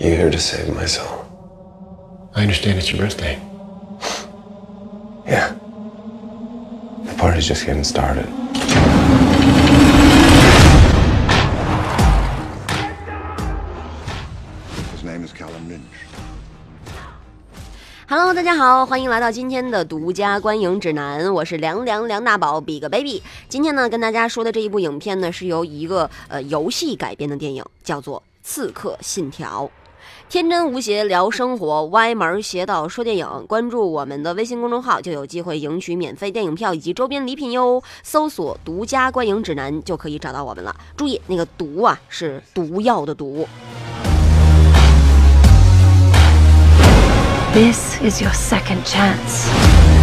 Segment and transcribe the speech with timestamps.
[0.00, 1.26] You here to save my soul?
[2.34, 3.38] I understand it's your birthday.
[5.26, 5.52] Yeah.
[7.04, 8.24] The party's just getting started.
[14.92, 15.82] His name is Callum Lynch.
[18.08, 23.22] Hello，大家好，欢迎来到今天的独家观影指南，我是凉凉梁大宝比个 baby。
[23.50, 29.66] 今天呢，跟大家说的这一部影片呢，是由一个呃游戏改编的电影，叫做《刺客信条》。
[30.30, 33.26] 天真无邪聊生活，歪门邪道说电影。
[33.48, 37.82] 关注我们的微信公众号，就有机会赢取免费电影票以及周边礼品哟。
[38.04, 40.72] 搜索“独家观影指南”就可以找到我们了。
[40.96, 43.44] 注意，那个“毒”啊，是毒药的“毒”。
[47.52, 49.99] This is your second chance.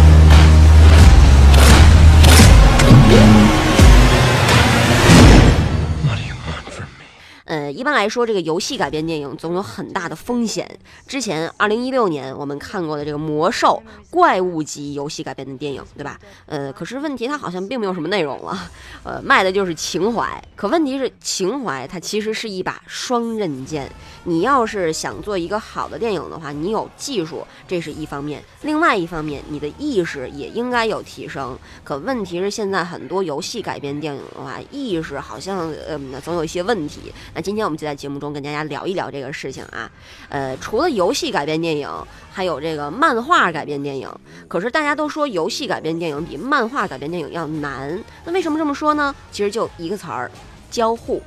[7.48, 10.68] 呃，一般来说，这个游戏改编电影总有很大的风险。
[11.06, 16.20] 之前，二零一六年我们看过的这个《魔兽》怪物级游戏改编的电影，对吧？
[16.44, 18.70] 呃，可是问题它好像并没有什么内容了，
[19.02, 20.44] 呃，卖的就是情怀。
[20.54, 23.90] 可问题是，情怀它其实是一把双刃剑。
[24.24, 31.58] 你要是想做一个好的电影的话，你有技术，这是一方面；另外一方面，你的意识也应该有提升。
[31.82, 37.10] 可问题是，现在很多游戏改编电影的话，意识好像嗯总有一些问题。
[37.38, 39.88] 那今天我们就在节目中跟大家聊一聊这个事情啊。
[40.28, 41.88] 呃，除了游戏改编电影，
[42.32, 44.10] 还有这个漫画改编电影。
[44.48, 49.14] 可是大家都说游戏改编电影比漫画改编电影要难，那为什么这么说呢？
[49.30, 50.28] 其实就一个词儿，
[50.68, 51.22] 交互。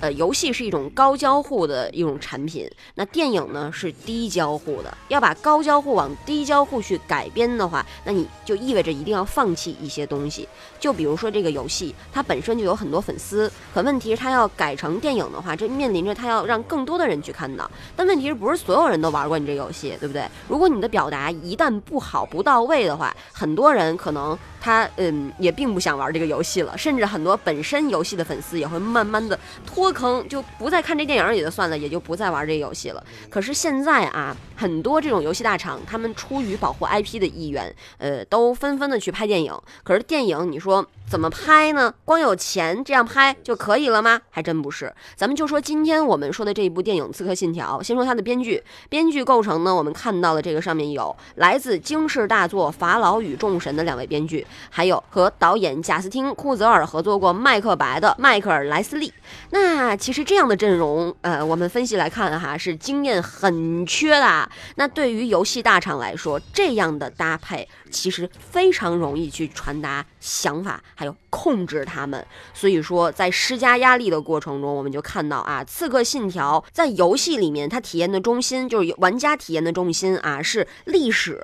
[0.00, 4.96] 呃，游戏是一种高交互的一种产品，那电影呢是低交互的。
[5.08, 10.48] 要把高交互往低交互去改编的话，那你就意味着一定要放弃一些东西。
[10.78, 17.68] 就比如说这个游戏，它本身就有很多粉丝，可问题是它要改成电影的话，这面临着它要让更多的人去看到。
[17.96, 20.24] 但问题是不是所有人都玩过你这游戏，对不对？
[20.48, 33.02] 如果你的表达一旦不好不到位的话，很多人可能他嗯也并不想玩这个游戏了，甚至很多本身游戏的粉丝也会慢慢的脱坑，就不再看这电影也就算了，也就不再玩这个游戏了。
[33.30, 39.56] 可是现在啊，很多这种游戏大厂，他们出于保护 IP 的意愿，呃，都纷纷的去拍电影。
[39.84, 41.94] 可是电影，你说怎么拍呢？
[42.04, 44.20] 光有钱这样拍就可以了吗？
[44.30, 44.92] 还真不是。
[45.14, 59.12] 咱们就说今天我们说的这一部电影《刺客信条》，先说它的编剧，编剧构成呢，我们看到了这个上面有来自惊世大作《法老与众神》的两位编剧，还有和导演贾斯汀·库泽尔合作过《麦克白》的迈克尔·莱斯利。
[59.50, 64.26] 那其实这样的阵容，呃，我们分析来看哈，是经验很缺的。
[64.26, 72.24] 啊那对于游戏大厂来说，这样的搭配其实非常容易去传达想法，还有控制他们。
[72.54, 81.40] 所以说，在施加压力的过程中，我们就看到啊，《刺客信条》在游戏里面，它体验的中心就是玩家体验的重心啊，是历史。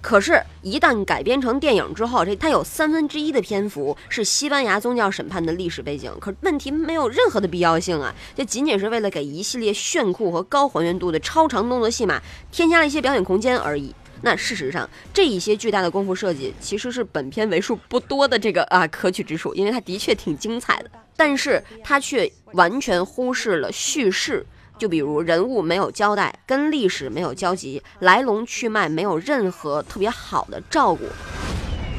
[0.00, 6.12] 可是，一旦改编成电影之后，这它有三分之一的篇幅是西班牙宗教审判的历史背景。
[6.20, 13.94] 可问题没有任何的必要性啊，这仅仅是为了给一系列炫酷和高还原度的超长动作戏码添加了一些表演空间而已。
[14.22, 24.44] 那事实上，这一些巨大的功夫设计其实是本片为数不多的这个啊可取之处，因为它的确挺精彩的，但是它却完全忽视了叙事。
[24.78, 31.04] 就比如人物没有交代，跟历史没有交集，来龙去脉没有任何特别好的照顾。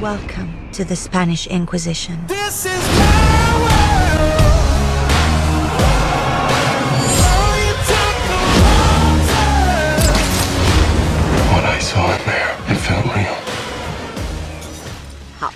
[0.01, 0.47] Welcome
[0.77, 2.19] to the Spanish Inquisition.
[2.29, 3.68] What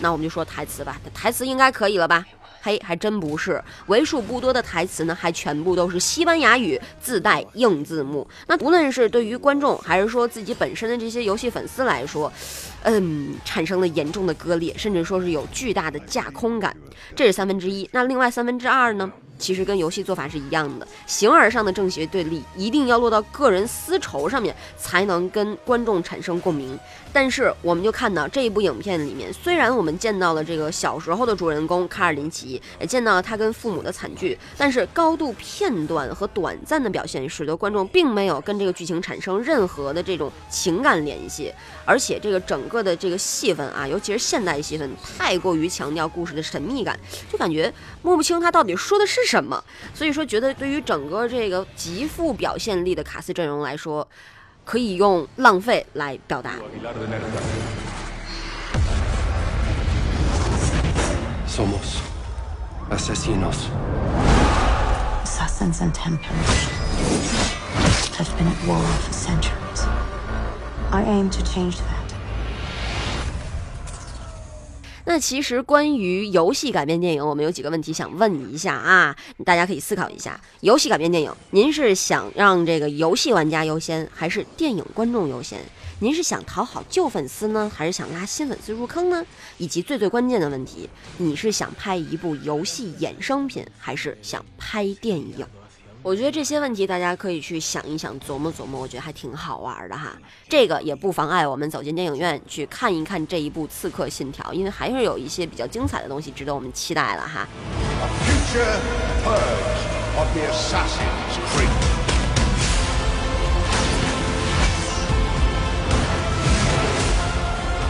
[0.04, 2.26] 那我们就说台词吧，台词应该可以了吧？
[2.62, 8.28] 嘿，还真不是，为数不多的台词呢，还全部都是西班牙语，自带硬字幕。
[8.48, 12.30] 那不论是对于观众，还是说自己本身的这些游戏粉丝来说，
[12.82, 16.76] 嗯，产生了严重的割裂，甚至说是有巨大的架空感。
[17.16, 19.10] 这是三分之一，那另外三分之二呢？
[19.44, 26.80] 其实跟游戏做法是一样的，形而上的正邪对立一定要落到个人私仇上面，才能跟观众产生共鸣。
[27.12, 41.54] 但是我们就看到这一部影片里面，虽然我们见到了这个小时候的主人公卡尔林奇，也见到了他跟父母的惨剧，但是高度片段和短暂的表现，使得观众并没有跟这个剧情产生任何的这种情感联系。
[41.86, 46.98] 而且这个整个的这个戏份啊，尤其是现代戏份，太过于强调故事的神秘感，
[47.30, 49.64] 就感觉摸不清他到底说的是什么。
[49.96, 54.08] 所以说，觉得对于整个这个极富表现力的卡斯阵容来说，
[54.64, 56.52] 可以用浪费来表达。
[61.48, 61.98] Somos
[62.92, 63.70] asesinos.
[65.26, 66.70] Assassins and Templars.
[68.24, 69.82] have been at war for centuries.
[70.92, 72.03] I aim to change that.
[75.06, 79.14] 那其实关于游戏改编电影，我们有几个问题想问一下啊，
[79.44, 80.40] 大家可以思考一下。
[80.62, 85.60] 游戏改编电影，您是想让这个游戏玩家优先，还是电影观众优先？
[86.00, 89.26] 您是想讨好旧粉丝呢，还是想拉新粉丝入坑呢？
[89.58, 95.46] 以及最最关键的问题，你是想拍一部游戏衍生品，还是想拍电影？
[96.06, 100.12] 我觉得这些问题大家可以去想一想、琢磨琢磨，我觉得还挺好玩的哈。
[100.50, 107.48] 这个也不妨碍我们走进电影院去看一看这一部《刺客信条》，因为还是有一些比较精彩的东西值得我们期待了哈。
[108.28, 108.76] Future
[109.24, 111.70] purge of the Assassin's Creed.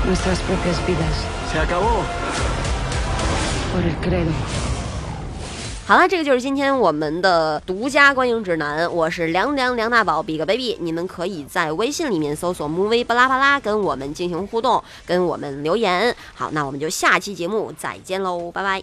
[0.05, 1.25] Nuestras propias vidas.
[1.51, 2.03] Se acabó.
[3.73, 4.72] Por el credo.
[5.85, 8.89] 好了，这个就是今天我们的独家观影指南。
[8.89, 10.77] 我是凉凉梁大宝比个 Baby。
[10.79, 16.15] 你们可以在微信里面搜索 “movie 巴拉巴拉”，跟我们进行互动，跟我们留言。
[16.33, 18.81] 好，那我们就下期节目再见喽，拜拜。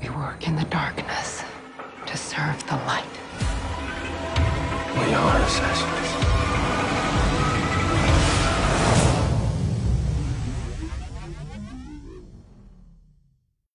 [0.00, 1.40] We work in the darkness
[2.06, 3.07] to serve the light.